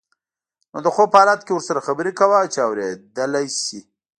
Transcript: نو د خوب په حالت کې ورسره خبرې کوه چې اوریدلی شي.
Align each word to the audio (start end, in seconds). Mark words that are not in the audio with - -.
نو 0.71 0.77
د 0.85 0.87
خوب 0.95 1.07
په 1.11 1.17
حالت 1.21 1.41
کې 1.43 1.53
ورسره 1.55 1.85
خبرې 1.87 2.11
کوه 2.19 2.39
چې 2.53 2.59
اوریدلی 2.67 3.47
شي. 3.63 3.79